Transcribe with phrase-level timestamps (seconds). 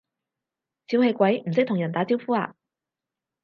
[0.87, 2.55] 小氣鬼，唔識同人打招呼呀？